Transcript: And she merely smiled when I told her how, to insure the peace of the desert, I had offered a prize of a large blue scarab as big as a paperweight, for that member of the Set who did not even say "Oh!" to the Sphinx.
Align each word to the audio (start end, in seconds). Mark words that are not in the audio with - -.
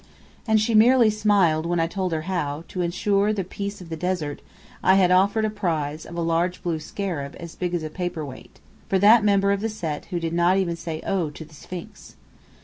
And 0.47 0.59
she 0.59 0.73
merely 0.73 1.11
smiled 1.11 1.67
when 1.67 1.79
I 1.79 1.85
told 1.85 2.11
her 2.11 2.23
how, 2.23 2.63
to 2.69 2.81
insure 2.81 3.31
the 3.31 3.43
peace 3.43 3.81
of 3.81 3.89
the 3.89 3.95
desert, 3.95 4.41
I 4.81 4.95
had 4.95 5.11
offered 5.11 5.45
a 5.45 5.49
prize 5.51 6.07
of 6.07 6.15
a 6.17 6.21
large 6.23 6.63
blue 6.63 6.79
scarab 6.79 7.35
as 7.39 7.53
big 7.55 7.75
as 7.75 7.83
a 7.83 7.89
paperweight, 7.91 8.59
for 8.89 8.97
that 8.97 9.23
member 9.23 9.51
of 9.51 9.61
the 9.61 9.69
Set 9.69 10.05
who 10.05 10.19
did 10.19 10.33
not 10.33 10.57
even 10.57 10.75
say 10.75 11.03
"Oh!" 11.05 11.29
to 11.29 11.45
the 11.45 11.53
Sphinx. 11.53 12.15